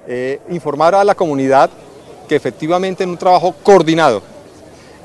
Eh, 0.07 0.39
informar 0.49 0.95
a 0.95 1.03
la 1.03 1.15
comunidad 1.15 1.69
que 2.29 2.35
efectivamente 2.35 3.03
en 3.03 3.09
un 3.09 3.17
trabajo 3.17 3.55
coordinado 3.63 4.21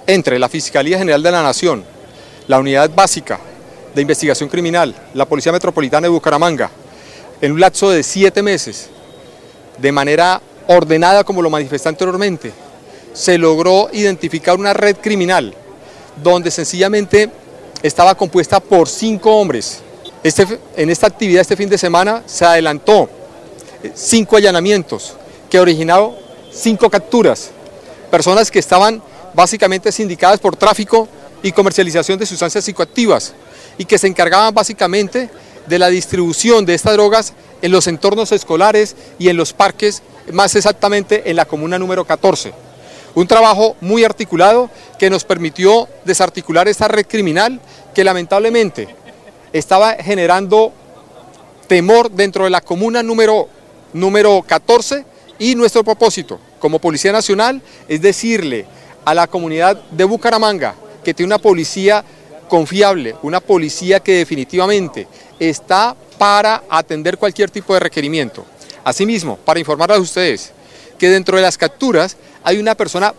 entre 0.07 0.38
la 0.38 0.48
Fiscalía 0.48 0.98
General 0.98 1.22
de 1.22 1.31
la 1.31 1.42
Nación, 1.42 1.85
la 2.46 2.61
Unidad 2.61 2.90
Básica 2.94 3.38
de 3.94 4.02
Investigación 4.02 4.48
Criminal, 4.48 4.94
la 5.14 5.26
Policía 5.26 5.52
Metropolitana 5.52 6.07
de 6.07 6.12
Bucaramanga, 6.12 6.70
en 7.40 7.52
un 7.52 7.61
lapso 7.61 7.90
de 7.90 8.02
siete 8.02 8.42
meses, 8.42 8.90
de 9.78 9.92
manera 9.92 10.40
ordenada 10.68 11.24
como 11.24 11.42
lo 11.42 11.50
manifesté 11.50 11.88
anteriormente, 11.88 12.52
se 13.12 13.38
logró 13.38 13.88
identificar 13.92 14.59
una 14.59 14.72
red 14.72 14.96
criminal 14.96 15.55
donde 16.22 16.51
sencillamente 16.51 17.31
estaba 17.83 18.14
compuesta 18.14 18.61
por 18.61 18.88
cinco 18.88 19.37
hombres. 19.37 19.81
Este, 20.22 20.46
en 20.77 20.90
esta 20.90 21.07
actividad 21.07 21.40
este 21.40 21.57
fin 21.57 21.68
de 21.68 21.79
semana 21.79 22.22
se 22.27 22.44
adelantó 22.44 23.09
cinco 23.94 24.37
allanamientos 24.37 25.14
que 25.51 25.59
originaron 25.59 26.12
cinco 26.53 26.88
capturas, 26.88 27.51
personas 28.11 28.51
que 28.51 28.59
estaban 28.59 29.03
básicamente 29.35 29.90
sindicadas 29.90 30.38
por 30.38 30.57
tráfico 30.57 31.09
y 31.42 31.53
comercialización 31.53 32.18
de 32.18 32.27
sustancias 32.27 32.64
psicoactivas 32.64 33.33
y 33.79 33.85
que 33.85 33.98
se 33.98 34.07
encargaban 34.07 34.55
básicamente 34.55 35.31
de 35.66 35.79
la 35.79 35.88
distribución 35.88 36.64
de 36.64 36.75
estas 36.75 36.92
drogas 36.94 37.33
en 37.62 37.72
los 37.72 37.87
entornos 37.87 38.33
escolares 38.33 38.96
y 39.18 39.29
en 39.29 39.37
los 39.37 39.53
parques, 39.53 40.03
más 40.33 40.55
exactamente 40.55 41.31
en 41.31 41.37
la 41.37 41.44
comuna 41.46 41.79
número 41.79 42.05
14. 42.05 42.53
Un 43.14 43.27
trabajo 43.27 43.77
muy 43.81 44.05
articulado 44.05 44.70
que 44.98 45.11
nos 45.11 45.25
permitió 45.25 45.88
desarticular 46.05 46.66
esta 46.68 46.88
red 46.88 47.07
criminal 47.07 47.61
que 47.94 48.05
lamentablemente 48.05 48.88
estaba 49.53 49.94
generando 49.94 50.72
temor 51.68 52.11
dentro 52.11 52.44
de 52.44 52.51
la 52.51 52.62
comuna 52.62 53.03
número, 53.03 53.48
número 53.92 54.42
14 54.46 55.05
y 55.38 55.55
nuestro 55.55 55.85
propósito 55.85 56.38
como 56.59 56.79
Policía 56.79 57.12
Nacional 57.12 57.61
es 57.88 58.01
decirle 58.01 58.64
a 59.05 59.12
la 59.14 59.27
comunidad 59.27 59.77
de 59.90 60.05
Bucaramanga 60.05 60.75
que 61.05 61.12
tiene 61.12 61.29
una 61.29 61.38
policía 61.38 62.05
confiable, 62.48 63.16
una 63.22 63.40
policía 63.40 64.01
que 64.01 64.16
definitivamente 64.16 65.07
está 65.38 65.96
para 66.18 66.62
atender 66.70 67.18
cualquier 67.18 67.51
tipo 67.51 67.75
de 67.75 67.81
requerimiento. 67.81 68.44
Asimismo, 68.85 69.37
para 69.37 69.59
informarles 69.59 69.98
a 69.98 70.03
ustedes 70.03 70.53
que 71.03 71.11
dentro 71.11 71.37
de 71.37 71.43
las 71.43 71.59
capturas 71.59 72.17
hay 72.45 72.59
una 72.59 72.77
persona 72.77 73.12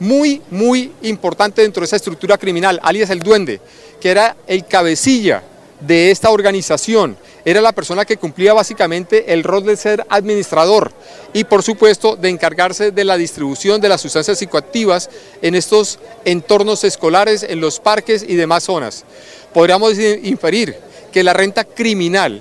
muy, 0.00 0.40
muy 0.50 0.92
importante 1.02 1.60
dentro 1.60 1.82
de 1.82 1.84
esa 1.84 1.96
estructura 1.96 2.38
criminal, 2.38 2.80
alias 2.82 3.10
el 3.10 3.20
duende, 3.20 3.60
que 4.00 4.08
era 4.08 4.34
el 4.46 4.64
cabecilla 4.64 5.42
de 5.78 6.10
esta 6.10 6.30
organización, 6.30 7.18
era 7.44 7.60
la 7.60 7.72
persona 7.72 8.06
que 8.06 8.16
cumplía 8.16 8.54
básicamente 8.54 9.30
el 9.30 9.44
rol 9.44 9.66
de 9.66 9.76
ser 9.76 10.06
administrador 10.08 10.90
y 11.34 11.44
por 11.44 11.62
supuesto 11.62 12.16
de 12.16 12.30
encargarse 12.30 12.92
de 12.92 13.04
la 13.04 13.18
distribución 13.18 13.78
de 13.78 13.90
las 13.90 14.00
sustancias 14.00 14.38
psicoactivas 14.38 15.10
en 15.42 15.54
estos 15.54 15.98
entornos 16.24 16.82
escolares, 16.82 17.42
en 17.42 17.60
los 17.60 17.78
parques 17.78 18.24
y 18.26 18.36
demás 18.36 18.64
zonas. 18.64 19.04
Podríamos 19.52 19.98
inferir 19.98 20.78
que 21.12 21.22
la 21.22 21.34
renta 21.34 21.64
criminal 21.64 22.40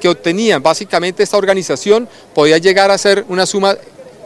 que 0.00 0.08
obtenían 0.08 0.62
básicamente 0.62 1.22
esta 1.22 1.36
organización 1.36 2.08
podía 2.34 2.56
llegar 2.56 2.90
a 2.90 2.96
ser 2.96 3.26
una 3.28 3.44
suma 3.44 3.76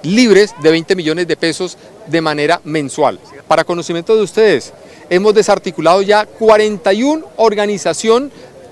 libres 0.02 0.54
de 0.62 0.70
20 0.70 0.94
millones 0.96 1.26
de 1.26 1.36
pesos 1.36 1.76
de 2.06 2.20
manera 2.20 2.60
mensual. 2.64 3.18
Para 3.48 3.64
conocimiento 3.64 4.16
de 4.16 4.22
ustedes, 4.22 4.72
hemos 5.10 5.34
desarticulado 5.34 6.02
ya 6.02 6.26
41 6.26 7.26
organización 7.36 8.30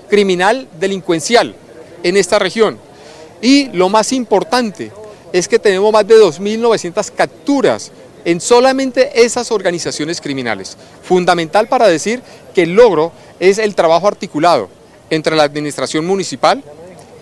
criminal 0.09 0.67
delincuencial 0.79 1.55
en 2.03 2.17
esta 2.17 2.39
región. 2.39 2.77
Y 3.41 3.69
lo 3.69 3.89
más 3.89 4.11
importante 4.11 4.91
es 5.33 5.47
que 5.47 5.59
tenemos 5.59 5.91
más 5.91 6.07
de 6.07 6.15
2.900 6.15 7.11
capturas 7.11 7.91
en 8.23 8.41
solamente 8.41 9.23
esas 9.23 9.51
organizaciones 9.51 10.21
criminales. 10.21 10.77
Fundamental 11.03 11.67
para 11.67 11.87
decir 11.87 12.21
que 12.53 12.63
el 12.63 12.73
logro 12.73 13.11
es 13.39 13.57
el 13.57 13.75
trabajo 13.75 14.07
articulado 14.07 14.69
entre 15.09 15.35
la 15.35 15.43
administración 15.43 16.05
municipal 16.05 16.63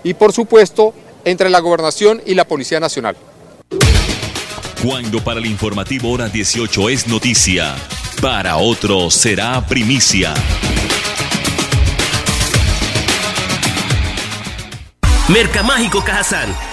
y 0.04 0.14
por 0.14 0.32
supuesto 0.32 0.94
entre 1.26 1.50
la 1.50 1.60
gobernación 1.60 2.22
y 2.26 2.36
la 2.36 2.48
Policía 2.48 2.80
Nacional. 2.80 3.16
Cuando 4.84 5.24
para 5.24 5.40
el 5.40 5.46
informativo 5.46 6.12
hora 6.12 6.28
18 6.28 6.90
es 6.90 7.08
noticia, 7.08 7.76
para 8.22 8.58
otro 8.58 9.10
será 9.10 9.66
primicia. 9.66 10.34
Mercamágico 15.30 16.04
Cajazán. 16.04 16.73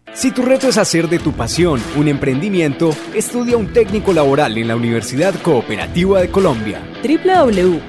Si 0.13 0.29
tu 0.31 0.41
reto 0.41 0.67
es 0.67 0.77
hacer 0.77 1.07
de 1.07 1.19
tu 1.19 1.31
pasión 1.31 1.81
un 1.95 2.09
emprendimiento, 2.09 2.93
estudia 3.15 3.55
un 3.55 3.71
técnico 3.71 4.11
laboral 4.11 4.57
en 4.57 4.67
la 4.67 4.75
Universidad 4.75 5.33
Cooperativa 5.41 6.19
de 6.19 6.29
Colombia. 6.29 6.81
www.ucc.edu.co 7.01 7.81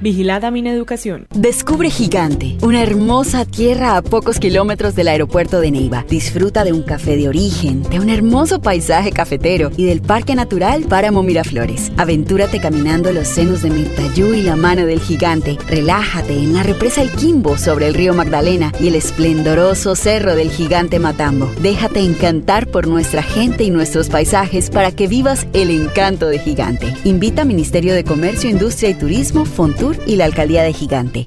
Vigilada 0.00 0.50
Mineducación. 0.50 1.26
Descubre 1.34 1.90
Gigante, 1.90 2.56
una 2.62 2.82
hermosa 2.82 3.44
tierra 3.44 3.98
a 3.98 4.02
pocos 4.02 4.38
kilómetros 4.38 4.94
del 4.94 5.08
aeropuerto 5.08 5.60
de 5.60 5.70
Neiva. 5.70 6.06
Disfruta 6.08 6.64
de 6.64 6.72
un 6.72 6.82
café 6.82 7.16
de 7.16 7.28
origen, 7.28 7.82
de 7.82 8.00
un 8.00 8.08
hermoso 8.08 8.62
paisaje 8.62 9.12
cafetero 9.12 9.70
y 9.76 9.84
del 9.84 10.00
Parque 10.00 10.34
Natural 10.34 10.84
Páramo 10.84 11.22
Miraflores. 11.22 11.92
Aventúrate 11.98 12.58
caminando 12.58 13.12
los 13.12 13.28
senos 13.28 13.60
de 13.60 13.68
Mirtayú 13.68 14.32
y 14.32 14.40
la 14.40 14.56
mano 14.56 14.86
del 14.86 15.00
gigante. 15.00 15.58
Relájate 15.68 16.32
en 16.32 16.54
la 16.54 16.62
represa 16.62 17.02
El 17.02 17.10
Quimbo 17.10 17.58
sobre 17.58 17.86
el 17.88 17.92
río 17.94 18.14
Magdalena 18.14 18.72
y 18.80 18.88
el 18.88 18.94
esplendoroso 19.42 19.96
cerro 19.96 20.36
del 20.36 20.52
gigante 20.52 21.00
Matambo. 21.00 21.50
Déjate 21.60 21.98
encantar 21.98 22.68
por 22.68 22.86
nuestra 22.86 23.24
gente 23.24 23.64
y 23.64 23.70
nuestros 23.70 24.08
paisajes 24.08 24.70
para 24.70 24.92
que 24.92 25.08
vivas 25.08 25.48
el 25.52 25.70
encanto 25.70 26.28
de 26.28 26.38
Gigante. 26.38 26.94
Invita 27.02 27.44
Ministerio 27.44 27.92
de 27.92 28.04
Comercio, 28.04 28.48
Industria 28.48 28.90
y 28.90 28.94
Turismo, 28.94 29.44
Fontur 29.44 29.96
y 30.06 30.14
la 30.14 30.26
Alcaldía 30.26 30.62
de 30.62 30.72
Gigante. 30.72 31.26